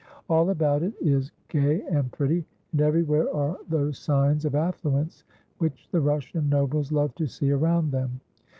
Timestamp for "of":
4.45-4.55